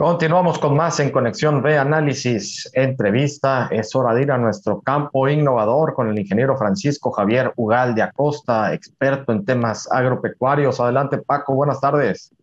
Continuamos 0.00 0.58
con 0.58 0.78
más 0.78 0.98
en 1.00 1.10
Conexión 1.10 1.60
B 1.60 1.76
Análisis 1.76 2.70
Entrevista. 2.72 3.68
Es 3.70 3.94
hora 3.94 4.14
de 4.14 4.22
ir 4.22 4.32
a 4.32 4.38
nuestro 4.38 4.80
campo 4.80 5.28
innovador 5.28 5.92
con 5.92 6.08
el 6.08 6.18
ingeniero 6.18 6.56
Francisco 6.56 7.10
Javier 7.10 7.52
Ugal 7.56 7.94
de 7.94 8.00
Acosta, 8.00 8.72
experto 8.72 9.30
en 9.30 9.44
temas 9.44 9.86
agropecuarios. 9.92 10.80
Adelante, 10.80 11.18
Paco, 11.18 11.54
buenas 11.54 11.82
tardes. 11.82 12.34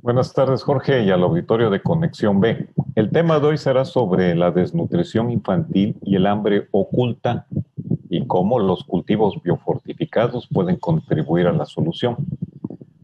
Buenas 0.00 0.32
tardes, 0.32 0.62
Jorge, 0.62 1.02
y 1.02 1.10
al 1.10 1.24
auditorio 1.24 1.70
de 1.70 1.82
Conexión 1.82 2.38
B. 2.38 2.68
El 2.94 3.10
tema 3.10 3.40
de 3.40 3.48
hoy 3.48 3.58
será 3.58 3.84
sobre 3.84 4.36
la 4.36 4.52
desnutrición 4.52 5.32
infantil 5.32 5.98
y 6.02 6.14
el 6.14 6.24
hambre 6.24 6.68
oculta 6.70 7.46
y 8.10 8.24
cómo 8.28 8.60
los 8.60 8.84
cultivos 8.84 9.42
biofortificados 9.42 10.46
pueden 10.46 10.76
contribuir 10.76 11.48
a 11.48 11.52
la 11.52 11.64
solución. 11.64 12.14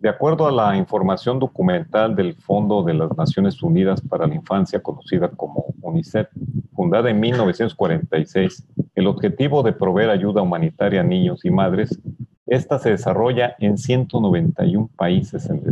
De 0.00 0.08
acuerdo 0.08 0.46
a 0.46 0.52
la 0.52 0.76
información 0.76 1.40
documental 1.40 2.14
del 2.14 2.34
Fondo 2.34 2.84
de 2.84 2.94
las 2.94 3.16
Naciones 3.16 3.60
Unidas 3.64 4.00
para 4.00 4.28
la 4.28 4.34
Infancia, 4.36 4.80
conocida 4.80 5.28
como 5.28 5.74
UNICEF, 5.82 6.28
fundada 6.72 7.10
en 7.10 7.18
1946, 7.18 8.64
el 8.94 9.06
objetivo 9.08 9.64
de 9.64 9.72
proveer 9.72 10.10
ayuda 10.10 10.42
humanitaria 10.42 11.00
a 11.00 11.04
niños 11.04 11.44
y 11.44 11.50
madres, 11.50 12.00
esta 12.46 12.78
se 12.78 12.90
desarrolla 12.90 13.56
en 13.58 13.76
191 13.76 14.88
países, 14.96 15.50
en, 15.50 15.62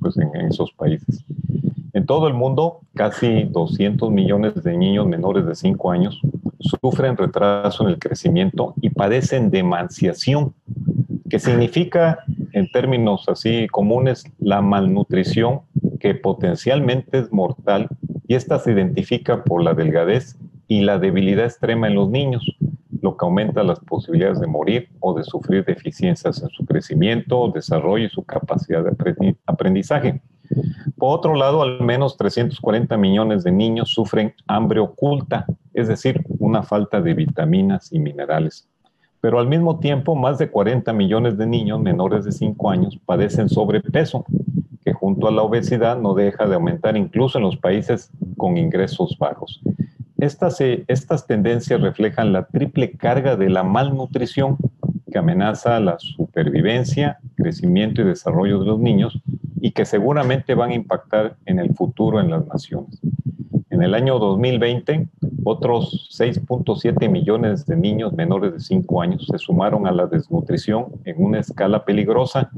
pues 0.00 0.16
en 0.16 0.34
esos 0.46 0.72
países. 0.72 1.24
En 1.92 2.06
todo 2.06 2.26
el 2.26 2.34
mundo, 2.34 2.80
casi 2.94 3.44
200 3.44 4.10
millones 4.10 4.62
de 4.62 4.78
niños 4.78 5.06
menores 5.06 5.44
de 5.44 5.54
5 5.54 5.90
años 5.90 6.20
sufren 6.58 7.16
retraso 7.18 7.84
en 7.84 7.90
el 7.90 7.98
crecimiento 7.98 8.72
y 8.80 8.88
padecen 8.90 9.50
de 9.50 9.58
emanciación, 9.58 10.54
que 11.28 11.38
significa 11.38 12.24
en 12.52 12.70
términos 12.70 13.28
así 13.28 13.66
comunes, 13.68 14.24
la 14.38 14.60
malnutrición 14.62 15.60
que 16.00 16.14
potencialmente 16.14 17.18
es 17.18 17.32
mortal 17.32 17.88
y 18.26 18.34
esta 18.34 18.58
se 18.58 18.72
identifica 18.72 19.44
por 19.44 19.62
la 19.62 19.74
delgadez 19.74 20.38
y 20.66 20.82
la 20.82 20.98
debilidad 20.98 21.46
extrema 21.46 21.88
en 21.88 21.94
los 21.94 22.10
niños, 22.10 22.56
lo 23.00 23.16
que 23.16 23.24
aumenta 23.24 23.62
las 23.62 23.80
posibilidades 23.80 24.40
de 24.40 24.46
morir 24.46 24.88
o 25.00 25.14
de 25.14 25.24
sufrir 25.24 25.64
deficiencias 25.64 26.42
en 26.42 26.50
su 26.50 26.66
crecimiento, 26.66 27.50
desarrollo 27.54 28.06
y 28.06 28.10
su 28.10 28.24
capacidad 28.24 28.84
de 28.84 29.36
aprendizaje. 29.46 30.20
Por 30.96 31.16
otro 31.16 31.34
lado, 31.34 31.62
al 31.62 31.80
menos 31.80 32.16
340 32.16 32.96
millones 32.96 33.44
de 33.44 33.52
niños 33.52 33.90
sufren 33.90 34.34
hambre 34.46 34.80
oculta, 34.80 35.46
es 35.72 35.88
decir, 35.88 36.22
una 36.38 36.62
falta 36.62 37.00
de 37.00 37.14
vitaminas 37.14 37.92
y 37.92 37.98
minerales 37.98 38.68
pero 39.20 39.38
al 39.38 39.48
mismo 39.48 39.78
tiempo 39.78 40.14
más 40.14 40.38
de 40.38 40.50
40 40.50 40.92
millones 40.92 41.36
de 41.36 41.46
niños 41.46 41.80
menores 41.80 42.24
de 42.24 42.32
5 42.32 42.70
años 42.70 42.98
padecen 43.04 43.48
sobrepeso, 43.48 44.24
que 44.84 44.92
junto 44.92 45.28
a 45.28 45.32
la 45.32 45.42
obesidad 45.42 45.98
no 45.98 46.14
deja 46.14 46.46
de 46.46 46.54
aumentar 46.54 46.96
incluso 46.96 47.38
en 47.38 47.44
los 47.44 47.56
países 47.56 48.10
con 48.36 48.56
ingresos 48.56 49.16
bajos. 49.18 49.60
Estas, 50.18 50.60
eh, 50.60 50.84
estas 50.88 51.26
tendencias 51.26 51.80
reflejan 51.80 52.32
la 52.32 52.46
triple 52.46 52.92
carga 52.92 53.36
de 53.36 53.50
la 53.50 53.62
malnutrición 53.62 54.56
que 55.10 55.18
amenaza 55.18 55.78
la 55.80 55.98
supervivencia, 55.98 57.18
crecimiento 57.36 58.02
y 58.02 58.04
desarrollo 58.04 58.60
de 58.60 58.66
los 58.66 58.78
niños 58.78 59.20
y 59.60 59.70
que 59.72 59.84
seguramente 59.84 60.54
van 60.54 60.70
a 60.70 60.74
impactar 60.74 61.36
en 61.46 61.58
el 61.58 61.74
futuro 61.74 62.20
en 62.20 62.30
las 62.30 62.46
naciones. 62.46 63.00
En 63.70 63.82
el 63.82 63.94
año 63.94 64.18
2020, 64.18 65.08
otros 65.48 66.10
6.7 66.18 67.08
millones 67.08 67.64
de 67.64 67.76
niños 67.76 68.12
menores 68.12 68.52
de 68.52 68.60
5 68.60 69.02
años 69.02 69.26
se 69.30 69.38
sumaron 69.38 69.86
a 69.86 69.92
la 69.92 70.06
desnutrición 70.06 70.86
en 71.04 71.24
una 71.24 71.40
escala 71.40 71.84
peligrosa 71.84 72.50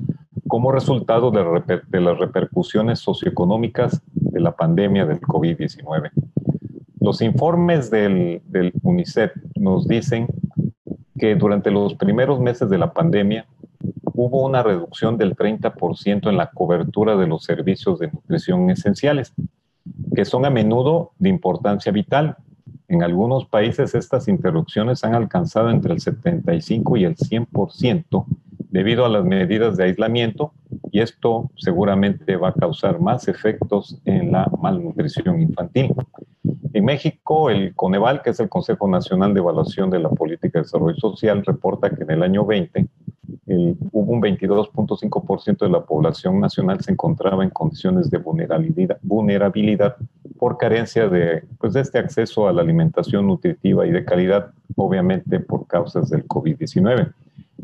como 0.49 0.73
resultado 0.73 1.31
de, 1.31 2.01
las 2.01 2.19
repercusiones 2.19 2.99
socioeconómicas 2.99 4.03
de 4.13 4.41
la 4.41 4.57
pandemia 4.57 5.07
del 5.07 5.21
COVID-19. 5.21 6.11
Los 7.01 7.23
informes 7.23 7.91
del, 7.91 8.43
del 8.47 8.73
UNICEF 8.83 9.33
nos 9.55 9.87
dicen 9.87 10.27
que 11.19 11.37
durante 11.37 11.71
los 11.71 11.95
primeros 11.95 12.41
meses 12.41 12.69
de 12.69 12.79
la 12.79 12.93
pandemia 12.93 13.47
hubo 14.15 14.45
una 14.45 14.65
reducción 14.65 15.17
del 15.17 15.37
30% 15.37 16.29
en 16.29 16.37
la 16.37 16.51
cobertura 16.51 17.17
de 17.17 17.29
los 17.29 17.45
servicios 17.45 18.01
de 18.01 18.09
nutrición 18.09 18.69
esenciales 18.71 19.33
que 20.15 20.25
son 20.25 20.45
a 20.45 20.51
menudo 20.51 21.13
de 21.19 21.29
importancia 21.29 21.93
vital. 21.93 22.37
En 22.91 23.05
algunos 23.05 23.47
países 23.47 23.95
estas 23.95 24.27
interrupciones 24.27 25.05
han 25.05 25.15
alcanzado 25.15 25.71
entre 25.71 25.93
el 25.93 26.01
75 26.01 26.97
y 26.97 27.05
el 27.05 27.17
100% 27.17 28.25
debido 28.69 29.05
a 29.05 29.09
las 29.09 29.25
medidas 29.25 29.77
de 29.77 29.85
aislamiento 29.85 30.53
y 30.91 30.99
esto 30.99 31.53
seguramente 31.55 32.37
va 32.37 32.49
a 32.49 32.53
causar 32.53 33.01
más 33.01 33.29
efectos 33.29 33.97
en 34.05 34.33
la 34.33 34.51
malnutrición 34.61 35.41
infantil. 35.41 35.95
En 36.73 36.85
México, 36.85 37.49
el 37.49 37.77
Coneval, 37.77 38.23
que 38.23 38.31
es 38.31 38.41
el 38.41 38.49
Consejo 38.49 38.89
Nacional 38.89 39.35
de 39.35 39.41
Evaluación 39.41 39.89
de 39.89 40.01
la 40.01 40.09
Política 40.09 40.59
de 40.59 40.65
Desarrollo 40.65 40.97
Social, 40.97 41.45
reporta 41.47 41.91
que 41.91 42.03
en 42.03 42.11
el 42.11 42.25
año 42.25 42.45
20 42.45 42.89
hubo 43.93 44.13
un 44.13 44.21
22.5% 44.21 45.59
de 45.59 45.69
la 45.69 45.85
población 45.85 46.41
nacional 46.41 46.81
se 46.81 46.91
encontraba 46.91 47.45
en 47.45 47.51
condiciones 47.51 48.11
de 48.11 48.19
vulnerabilidad, 48.19 49.97
por 50.41 50.57
carencia 50.57 51.07
de, 51.07 51.45
pues, 51.59 51.75
de 51.75 51.83
este 51.83 51.99
acceso 51.99 52.49
a 52.49 52.53
la 52.55 52.63
alimentación 52.63 53.27
nutritiva 53.27 53.87
y 53.87 53.91
de 53.91 54.07
calidad, 54.07 54.53
obviamente 54.75 55.39
por 55.39 55.67
causas 55.67 56.09
del 56.09 56.27
COVID-19. 56.27 57.13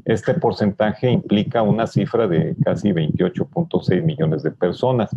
Este 0.05 0.35
porcentaje 0.35 1.11
implica 1.11 1.63
una 1.63 1.87
cifra 1.87 2.29
de 2.29 2.55
casi 2.63 2.93
28.6 2.93 4.03
millones 4.03 4.43
de 4.43 4.51
personas. 4.51 5.09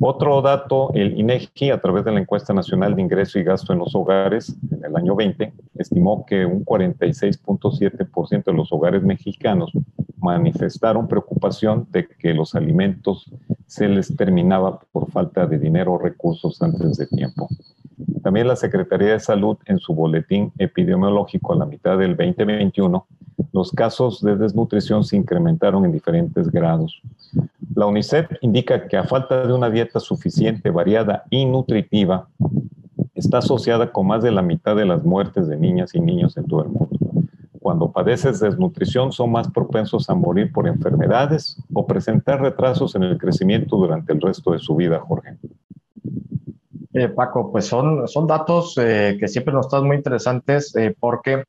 Otro 0.00 0.40
dato, 0.40 0.90
el 0.94 1.20
INEGI, 1.20 1.70
a 1.70 1.80
través 1.80 2.06
de 2.06 2.12
la 2.12 2.20
encuesta 2.20 2.54
nacional 2.54 2.96
de 2.96 3.02
ingreso 3.02 3.38
y 3.38 3.44
gasto 3.44 3.74
en 3.74 3.78
los 3.78 3.94
hogares 3.94 4.56
en 4.70 4.82
el 4.82 4.96
año 4.96 5.14
20, 5.14 5.52
estimó 5.74 6.24
que 6.24 6.46
un 6.46 6.64
46.7% 6.64 8.44
de 8.44 8.52
los 8.54 8.72
hogares 8.72 9.02
mexicanos 9.02 9.72
manifestaron 10.16 11.06
preocupación 11.06 11.86
de 11.90 12.08
que 12.08 12.32
los 12.32 12.54
alimentos 12.54 13.30
se 13.72 13.88
les 13.88 14.14
terminaba 14.14 14.80
por 14.92 15.10
falta 15.10 15.46
de 15.46 15.58
dinero 15.58 15.94
o 15.94 15.98
recursos 15.98 16.60
antes 16.60 16.98
de 16.98 17.06
tiempo. 17.06 17.48
También 18.22 18.46
la 18.46 18.54
Secretaría 18.54 19.12
de 19.12 19.20
Salud 19.20 19.56
en 19.64 19.78
su 19.78 19.94
boletín 19.94 20.52
epidemiológico 20.58 21.54
a 21.54 21.56
la 21.56 21.64
mitad 21.64 21.96
del 21.96 22.14
2021, 22.14 23.06
los 23.50 23.70
casos 23.70 24.20
de 24.20 24.36
desnutrición 24.36 25.04
se 25.04 25.16
incrementaron 25.16 25.86
en 25.86 25.92
diferentes 25.92 26.50
grados. 26.50 27.00
La 27.74 27.86
UNICEF 27.86 28.30
indica 28.42 28.86
que 28.88 28.98
a 28.98 29.04
falta 29.04 29.46
de 29.46 29.54
una 29.54 29.70
dieta 29.70 30.00
suficiente, 30.00 30.68
variada 30.68 31.24
y 31.30 31.46
nutritiva, 31.46 32.28
está 33.14 33.38
asociada 33.38 33.90
con 33.90 34.06
más 34.06 34.22
de 34.22 34.32
la 34.32 34.42
mitad 34.42 34.76
de 34.76 34.84
las 34.84 35.02
muertes 35.02 35.48
de 35.48 35.56
niñas 35.56 35.94
y 35.94 36.00
niños 36.00 36.36
en 36.36 36.44
todo 36.46 36.64
el 36.64 36.68
mundo. 36.68 37.01
Cuando 37.62 37.92
padeces 37.92 38.40
desnutrición 38.40 39.12
son 39.12 39.30
más 39.30 39.48
propensos 39.48 40.10
a 40.10 40.14
morir 40.14 40.50
por 40.52 40.66
enfermedades 40.66 41.56
o 41.72 41.86
presentar 41.86 42.40
retrasos 42.40 42.96
en 42.96 43.04
el 43.04 43.16
crecimiento 43.18 43.76
durante 43.76 44.12
el 44.12 44.20
resto 44.20 44.50
de 44.50 44.58
su 44.58 44.74
vida, 44.74 44.98
Jorge. 44.98 45.36
Eh, 46.92 47.08
Paco, 47.08 47.52
pues 47.52 47.66
son, 47.66 48.08
son 48.08 48.26
datos 48.26 48.76
eh, 48.78 49.16
que 49.18 49.28
siempre 49.28 49.54
nos 49.54 49.66
están 49.66 49.86
muy 49.86 49.96
interesantes 49.96 50.74
eh, 50.74 50.94
porque 50.98 51.44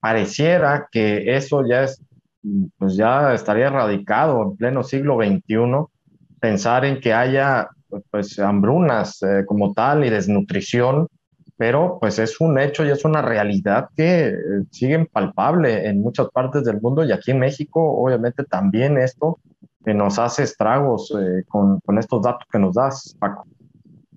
pareciera 0.00 0.88
que 0.90 1.36
eso 1.36 1.66
ya 1.66 1.82
es 1.82 2.00
pues 2.78 2.96
ya 2.96 3.34
estaría 3.34 3.66
erradicado 3.66 4.40
en 4.42 4.56
pleno 4.56 4.84
siglo 4.84 5.16
XXI 5.16 5.84
pensar 6.40 6.84
en 6.84 7.00
que 7.00 7.12
haya 7.12 7.68
pues 8.10 8.38
hambrunas 8.38 9.20
como 9.46 9.74
tal 9.74 10.04
y 10.04 10.10
desnutrición, 10.10 11.08
pero 11.58 11.98
pues 12.00 12.18
es 12.18 12.40
un 12.40 12.58
hecho 12.58 12.84
y 12.86 12.90
es 12.90 13.04
una 13.04 13.20
realidad 13.20 13.88
que 13.94 14.28
eh, 14.28 14.34
sigue 14.70 15.04
palpable 15.04 15.88
en 15.88 16.00
muchas 16.00 16.28
partes 16.30 16.64
del 16.64 16.80
mundo 16.80 17.04
y 17.04 17.12
aquí 17.12 17.32
en 17.32 17.40
México 17.40 17.82
obviamente 17.82 18.44
también 18.44 18.96
esto 18.96 19.38
nos 19.84 20.18
hace 20.18 20.44
estragos 20.44 21.12
eh, 21.18 21.44
con, 21.48 21.80
con, 21.80 21.98
estos 21.98 22.22
datos 22.22 22.46
que 22.50 22.58
nos 22.58 22.74
das, 22.74 23.16
Paco. 23.18 23.46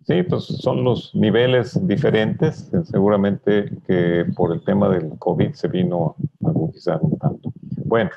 Sí, 0.03 0.23
pues 0.23 0.43
son 0.43 0.83
los 0.83 1.13
niveles 1.15 1.79
diferentes, 1.87 2.69
seguramente 2.83 3.71
que 3.87 4.25
por 4.35 4.51
el 4.51 4.61
tema 4.63 4.89
del 4.89 5.17
COVID 5.19 5.53
se 5.53 5.67
vino 5.67 6.15
a 6.43 6.49
agudizar 6.49 6.99
un 7.01 7.17
tanto. 7.17 7.53
Bueno, 7.85 8.09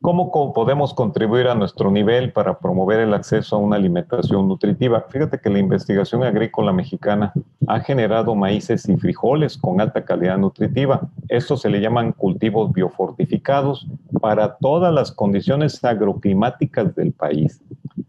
¿cómo 0.00 0.30
podemos 0.52 0.94
contribuir 0.94 1.48
a 1.48 1.54
nuestro 1.54 1.90
nivel 1.90 2.32
para 2.32 2.58
promover 2.58 3.00
el 3.00 3.14
acceso 3.14 3.56
a 3.56 3.58
una 3.58 3.76
alimentación 3.76 4.46
nutritiva? 4.46 5.04
Fíjate 5.08 5.38
que 5.40 5.50
la 5.50 5.58
investigación 5.58 6.22
agrícola 6.22 6.72
mexicana 6.72 7.32
ha 7.66 7.80
generado 7.80 8.34
maíces 8.34 8.88
y 8.88 8.96
frijoles 8.96 9.56
con 9.56 9.80
alta 9.80 10.04
calidad 10.04 10.38
nutritiva. 10.38 11.08
Estos 11.28 11.62
se 11.62 11.70
le 11.70 11.80
llaman 11.80 12.12
cultivos 12.12 12.72
biofortificados 12.72 13.86
para 14.20 14.56
todas 14.56 14.92
las 14.92 15.12
condiciones 15.12 15.82
agroclimáticas 15.84 16.94
del 16.94 17.12
país. 17.12 17.62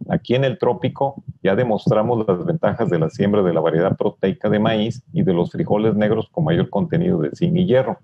Aquí 0.10 0.36
en 0.36 0.44
el 0.44 0.58
trópico 0.58 1.16
ya 1.44 1.56
demostramos 1.56 2.26
las 2.28 2.46
ventajas 2.46 2.90
de 2.90 3.00
la 3.00 3.10
siembra 3.10 3.44
de 3.44 3.54
la 3.54 3.60
variedad 3.60 3.98
proteica 3.98 4.50
de 4.50 4.60
maíz 4.60 5.04
y 5.12 5.24
de 5.24 5.34
los 5.34 5.52
frijoles 5.52 5.96
negros 5.96 6.30
con 6.32 6.46
mayor 6.46 6.70
contenido 6.70 7.20
de 7.20 7.32
zinc 7.36 7.56
y 7.58 7.66
hierro 7.66 7.98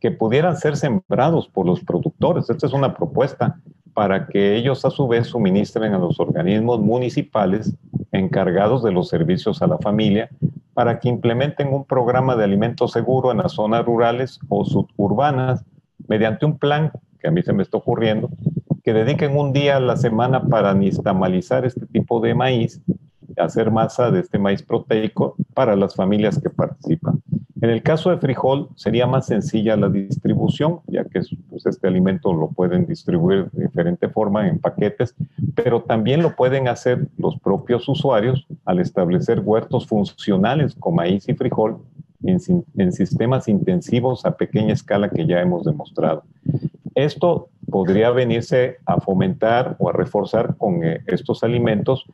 que 0.00 0.10
pudieran 0.10 0.56
ser 0.56 0.76
sembrados 0.76 1.48
por 1.48 1.66
los 1.66 1.80
productores. 1.80 2.48
Esta 2.48 2.66
es 2.66 2.72
una 2.72 2.94
propuesta 2.94 3.58
para 3.94 4.28
que 4.28 4.56
ellos 4.56 4.84
a 4.84 4.90
su 4.90 5.08
vez 5.08 5.26
suministren 5.26 5.92
a 5.92 5.98
los 5.98 6.20
organismos 6.20 6.78
municipales 6.80 7.74
encargados 8.12 8.82
de 8.84 8.92
los 8.92 9.08
servicios 9.08 9.60
a 9.60 9.66
la 9.66 9.78
familia 9.78 10.28
para 10.78 11.00
que 11.00 11.08
implementen 11.08 11.74
un 11.74 11.84
programa 11.84 12.36
de 12.36 12.44
alimento 12.44 12.86
seguro 12.86 13.32
en 13.32 13.38
las 13.38 13.50
zonas 13.50 13.84
rurales 13.84 14.38
o 14.48 14.64
suburbanas 14.64 15.64
mediante 16.06 16.46
un 16.46 16.56
plan 16.56 16.92
que 17.18 17.26
a 17.26 17.32
mí 17.32 17.42
se 17.42 17.52
me 17.52 17.64
está 17.64 17.78
ocurriendo, 17.78 18.30
que 18.84 18.92
dediquen 18.92 19.36
un 19.36 19.52
día 19.52 19.78
a 19.78 19.80
la 19.80 19.96
semana 19.96 20.40
para 20.40 20.72
nistamalizar 20.74 21.66
este 21.66 21.84
tipo 21.86 22.20
de 22.20 22.36
maíz, 22.36 22.80
hacer 23.38 23.72
masa 23.72 24.12
de 24.12 24.20
este 24.20 24.38
maíz 24.38 24.62
proteico 24.62 25.34
para 25.52 25.74
las 25.74 25.96
familias 25.96 26.40
que 26.40 26.48
participan. 26.48 27.17
En 27.60 27.70
el 27.70 27.82
caso 27.82 28.10
de 28.10 28.18
frijol 28.18 28.68
sería 28.76 29.06
más 29.06 29.26
sencilla 29.26 29.76
la 29.76 29.88
distribución, 29.88 30.80
ya 30.86 31.04
que 31.04 31.22
pues, 31.48 31.66
este 31.66 31.88
alimento 31.88 32.32
lo 32.32 32.48
pueden 32.48 32.86
distribuir 32.86 33.50
de 33.50 33.64
diferente 33.64 34.08
forma 34.08 34.46
en 34.48 34.60
paquetes, 34.60 35.14
pero 35.56 35.82
también 35.82 36.22
lo 36.22 36.36
pueden 36.36 36.68
hacer 36.68 37.08
los 37.16 37.36
propios 37.40 37.88
usuarios 37.88 38.46
al 38.64 38.78
establecer 38.78 39.40
huertos 39.40 39.86
funcionales 39.86 40.76
con 40.76 40.94
maíz 40.94 41.28
y 41.28 41.34
frijol 41.34 41.78
en, 42.22 42.38
en 42.76 42.92
sistemas 42.92 43.48
intensivos 43.48 44.24
a 44.24 44.36
pequeña 44.36 44.72
escala 44.72 45.10
que 45.10 45.26
ya 45.26 45.40
hemos 45.40 45.64
demostrado. 45.64 46.22
Esto 46.94 47.48
podría 47.70 48.10
venirse 48.10 48.78
a 48.86 49.00
fomentar 49.00 49.76
o 49.78 49.88
a 49.88 49.92
reforzar 49.92 50.56
con 50.56 50.84
eh, 50.84 51.00
estos 51.06 51.42
alimentos 51.42 52.04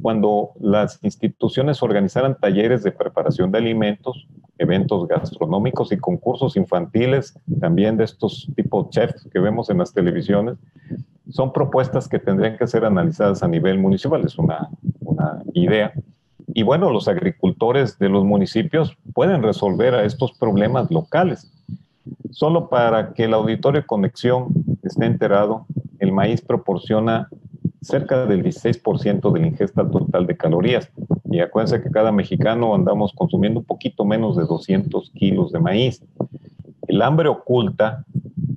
cuando 0.00 0.50
las 0.60 0.98
instituciones 1.02 1.82
organizaran 1.82 2.36
talleres 2.38 2.82
de 2.82 2.90
preparación 2.90 3.52
de 3.52 3.58
alimentos 3.58 4.26
eventos 4.62 5.06
gastronómicos 5.08 5.92
y 5.92 5.96
concursos 5.96 6.56
infantiles, 6.56 7.38
también 7.60 7.96
de 7.96 8.04
estos 8.04 8.48
tipos 8.56 8.90
chefs 8.90 9.28
que 9.32 9.38
vemos 9.38 9.70
en 9.70 9.78
las 9.78 9.92
televisiones, 9.92 10.56
son 11.30 11.52
propuestas 11.52 12.08
que 12.08 12.18
tendrían 12.18 12.56
que 12.56 12.66
ser 12.66 12.84
analizadas 12.84 13.42
a 13.42 13.48
nivel 13.48 13.78
municipal, 13.78 14.24
es 14.24 14.38
una, 14.38 14.68
una 15.00 15.42
idea. 15.54 15.92
Y 16.54 16.62
bueno, 16.62 16.90
los 16.90 17.08
agricultores 17.08 17.98
de 17.98 18.08
los 18.08 18.24
municipios 18.24 18.96
pueden 19.14 19.42
resolver 19.42 19.94
a 19.94 20.04
estos 20.04 20.32
problemas 20.32 20.90
locales. 20.90 21.50
Solo 22.30 22.68
para 22.68 23.12
que 23.14 23.24
el 23.24 23.34
auditorio 23.34 23.86
conexión 23.86 24.48
esté 24.82 25.06
enterado, 25.06 25.66
el 25.98 26.12
maíz 26.12 26.40
proporciona 26.40 27.28
cerca 27.82 28.26
del 28.26 28.42
16% 28.42 29.32
de 29.32 29.40
la 29.40 29.46
ingesta 29.46 29.88
total 29.88 30.26
de 30.26 30.36
calorías. 30.36 30.90
Y 31.30 31.40
acuérdense 31.40 31.82
que 31.82 31.90
cada 31.90 32.12
mexicano 32.12 32.74
andamos 32.74 33.12
consumiendo 33.12 33.60
un 33.60 33.66
poquito 33.66 34.04
menos 34.04 34.36
de 34.36 34.44
200 34.44 35.10
kilos 35.10 35.52
de 35.52 35.60
maíz. 35.60 36.04
El 36.86 37.02
hambre 37.02 37.28
oculta, 37.28 38.04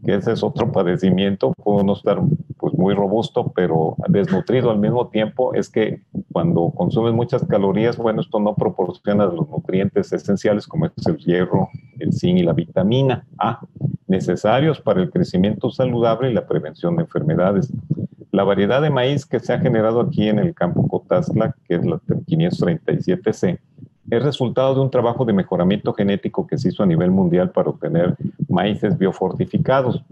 que 0.06 0.16
ese 0.16 0.34
es 0.34 0.44
otro 0.44 0.72
padecimiento, 0.72 1.54
puede 1.54 1.84
no 1.84 1.94
estar 1.94 2.22
pues, 2.58 2.74
muy 2.74 2.94
robusto, 2.94 3.52
pero 3.56 3.96
desnutrido 4.08 4.72
al 4.72 4.80
mismo 4.80 5.08
tiempo, 5.08 5.54
es 5.54 5.70
que 5.70 6.02
cuando 6.32 6.72
consumes 6.76 7.14
muchas 7.14 7.46
calorías, 7.46 7.96
bueno, 7.98 8.22
esto 8.22 8.40
no 8.40 8.56
proporciona 8.56 9.26
los 9.26 9.48
nutrientes 9.50 10.12
esenciales 10.12 10.68
como 10.68 10.88
es 10.88 11.08
el 11.08 11.18
hierro, 11.18 11.70
el 12.00 12.12
zinc 12.12 12.40
y 12.40 12.44
la 12.44 12.54
vitamina 12.54 13.26
A, 13.38 13.62
necesarios 14.08 14.82
para 14.82 15.02
el 15.02 15.12
crecimiento 15.12 15.72
saludable 15.72 16.30
y 16.30 16.34
la 16.34 16.48
prevención 16.48 16.96
de 16.96 17.04
enfermedades. 17.04 17.72
La 18.36 18.44
variedad 18.44 18.82
de 18.82 18.90
maíz 18.90 19.26
que 19.26 19.40
se 19.40 19.54
ha 19.54 19.62
generado 19.62 20.02
aquí 20.02 20.28
en 20.28 20.40
el 20.40 20.54
campo 20.54 20.86
Cotazla, 20.90 21.56
que 21.64 21.76
es 21.76 21.86
la 21.86 22.02
537C, 22.02 23.60
es 24.12 24.24
resultado 24.24 24.76
de 24.76 24.82
un 24.82 24.92
trabajo 24.92 25.24
de 25.24 25.32
mejoramiento 25.32 25.94
genético 25.94 26.46
que 26.46 26.58
se 26.58 26.68
hizo 26.68 26.84
a 26.84 26.86
nivel 26.86 27.12
mundial 27.12 27.52
para 27.52 27.70
obtener 27.70 28.18
maíces 28.50 28.98
biofortificados. 28.98 30.04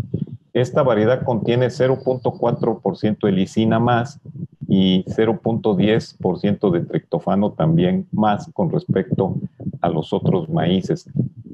Esta 0.53 0.83
variedad 0.83 1.25
contiene 1.25 1.67
0.4% 1.67 3.25
de 3.25 3.31
lisina 3.33 3.77
más 3.77 4.21
y 4.69 5.03
0.10% 5.03 6.71
de 6.71 6.79
triptofano 6.79 7.51
también 7.51 8.07
más 8.13 8.49
con 8.53 8.71
respecto 8.71 9.35
a 9.81 9.89
los 9.89 10.13
otros 10.13 10.47
maíces. 10.47 11.09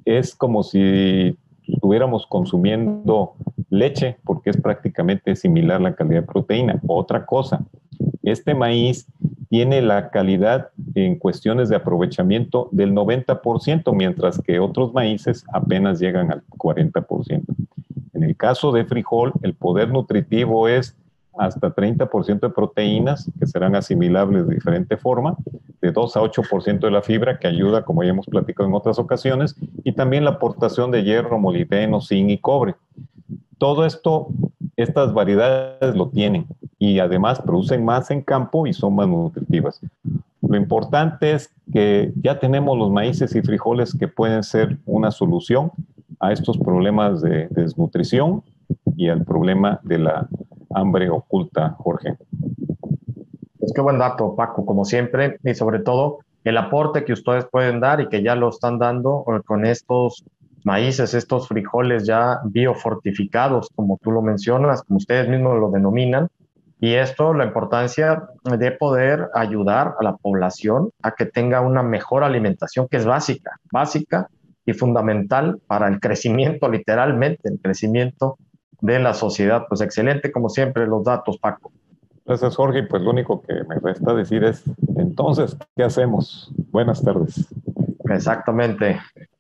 Es 0.06 0.36
como 0.36 0.62
si 0.62 1.36
estuviéramos 1.68 2.28
consumiendo 2.28 3.34
leche, 3.70 4.18
porque 4.24 4.50
es 4.50 4.58
prácticamente 4.58 5.36
similar 5.36 5.82
la 5.82 5.96
calidad 5.96 6.22
de 6.22 6.28
proteína. 6.28 6.80
Otra 6.88 7.26
cosa, 7.26 7.66
este 8.24 8.54
maíz 8.54 9.08
tiene 9.50 9.82
la 9.82 10.10
calidad 10.10 10.70
en 10.96 11.18
cuestiones 11.18 11.70
de 11.70 11.76
aprovechamiento 11.76 12.70
del 12.72 12.94
90%, 12.94 13.94
mientras 13.96 14.42
que 14.42 14.60
otros 14.60 14.94
maíces 14.94 15.44
apenas 15.52 16.00
llegan 16.00 16.32
al 16.32 16.44
40%. 16.58 17.44
En 18.14 18.24
el 18.24 18.36
caso 18.36 18.72
de 18.72 18.86
frijol, 18.86 19.34
el 19.42 19.54
poder 19.56 19.90
nutritivo 19.90 20.68
es 20.68 20.96
hasta 21.38 21.74
30% 21.74 22.40
de 22.42 22.50
proteínas 22.50 23.32
que 23.40 23.48
serán 23.48 23.76
asimilables 23.76 24.46
de 24.46 24.56
diferente 24.56 24.98
forma, 24.98 25.38
de 25.82 25.92
2 25.92 26.18
a 26.18 26.22
8% 26.22 26.80
de 26.80 26.92
la 26.92 27.02
fibra 27.02 27.40
que 27.40 27.48
ayuda, 27.48 27.86
como 27.86 28.04
ya 28.04 28.10
hemos 28.10 28.26
platicado 28.28 28.68
en 28.68 28.76
otras 28.76 29.00
ocasiones, 29.00 29.56
y 29.84 29.94
también 29.94 30.26
la 30.26 30.32
aportación 30.32 30.92
de 30.92 31.04
hierro, 31.04 31.40
molibdeno, 31.40 32.02
zinc 32.02 32.30
y 32.30 32.38
cobre. 32.40 32.76
Todo 33.60 33.86
esto, 33.86 34.28
estas 34.78 35.14
variedades 35.14 35.96
lo 35.96 36.10
tienen 36.10 36.48
y 36.80 37.00
además 37.00 37.42
producen 37.42 37.84
más 37.84 38.10
en 38.10 38.22
campo 38.22 38.66
y 38.66 38.74
son 38.74 38.96
más 38.96 39.08
nutritivas. 39.08 39.82
Lo 40.42 40.56
importante 40.56 41.34
es 41.34 41.54
que 41.72 42.14
ya 42.22 42.40
tenemos 42.40 42.78
los 42.78 42.90
maíces 42.90 43.36
y 43.36 43.42
frijoles 43.42 43.96
que 43.96 44.08
pueden 44.08 44.44
ser 44.44 44.78
una 44.86 45.12
solución 45.12 45.72
a 46.22 46.32
estos 46.32 46.58
problemas 46.58 47.22
de 47.22 47.48
desnutrición 47.50 48.44
y 48.96 49.10
al 49.10 49.26
problema 49.26 49.80
de 49.84 50.00
la 50.00 50.28
hambre 50.74 51.10
oculta, 51.10 51.76
Jorge. 51.80 52.18
Pues 53.60 53.74
qué 53.74 53.82
buen 53.82 54.00
dato, 54.00 54.36
Paco, 54.36 54.66
como 54.66 54.86
siempre, 54.86 55.38
y 55.44 55.54
sobre 55.54 55.80
todo 55.80 56.20
el 56.46 56.58
aporte 56.58 57.04
que 57.04 57.14
ustedes 57.14 57.46
pueden 57.46 57.82
dar 57.82 58.00
y 58.00 58.08
que 58.08 58.24
ya 58.24 58.36
lo 58.36 58.50
están 58.50 58.80
dando 58.80 59.26
con 59.46 59.66
estos 59.66 60.24
maíces, 60.64 61.14
estos 61.14 61.48
frijoles 61.48 62.06
ya 62.06 62.40
biofortificados, 62.46 63.70
como 63.76 64.00
tú 64.02 64.12
lo 64.12 64.22
mencionas, 64.22 64.84
como 64.84 64.98
ustedes 64.98 65.28
mismos 65.28 65.60
lo 65.60 65.70
denominan. 65.72 66.28
Y 66.82 66.94
esto, 66.94 67.34
la 67.34 67.46
importancia 67.46 68.30
de 68.44 68.72
poder 68.72 69.28
ayudar 69.34 69.96
a 70.00 70.04
la 70.04 70.16
población 70.16 70.92
a 71.02 71.12
que 71.12 71.26
tenga 71.26 71.60
una 71.60 71.84
mejor 71.84 72.24
alimentación, 72.24 72.88
que 72.88 72.98
es 72.98 73.06
básica, 73.06 73.60
básica 73.72 74.30
y 74.66 74.74
fundamental 74.74 75.60
para 75.68 75.88
el 75.88 76.00
crecimiento, 76.00 76.70
literalmente, 76.70 77.50
el 77.50 77.60
crecimiento 77.60 78.38
de 78.82 79.00
la 79.00 79.14
sociedad. 79.14 79.66
Pues 79.68 79.82
excelente, 79.82 80.32
como 80.32 80.48
siempre, 80.48 80.88
los 80.88 81.04
datos, 81.04 81.38
Paco. 81.38 81.72
Gracias, 82.26 82.56
Jorge. 82.56 82.84
Pues 82.84 83.02
lo 83.02 83.10
único 83.10 83.42
que 83.42 83.56
me 83.68 83.76
resta 83.80 84.14
decir 84.14 84.44
es, 84.44 84.64
entonces, 84.98 85.58
¿qué 85.76 85.84
hacemos? 85.84 86.54
Buenas 86.72 87.02
tardes. 87.02 87.48
Exactamente. 88.08 89.00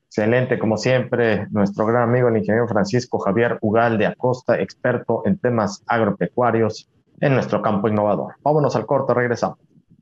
Excelente, 0.10 0.58
como 0.58 0.75
siempre, 0.75 1.46
nuestro 1.51 1.86
gran 1.86 2.10
amigo 2.10 2.30
el 2.30 2.38
ingeniero 2.38 2.68
Francisco 2.68 3.20
Javier 3.20 3.60
Ugal 3.62 4.00
de 4.00 4.08
Acosta, 4.08 4.60
experto 4.60 5.22
en 5.24 5.38
temas 5.38 5.84
agropecuarios 5.86 6.89
en 7.22 7.36
nuestro 7.36 7.62
campo 7.62 7.88
innovador. 7.88 8.34
Vámonos 8.42 8.75
al 8.75 8.88
corto, 8.88 9.13
regresamos. 9.13 9.60